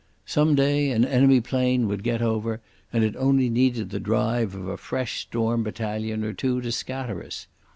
[0.25, 2.59] Some day an enemy plane would get over,
[2.91, 7.23] and it only needed the drive of a fresh storm battalion or two to scatter
[7.23, 7.45] us.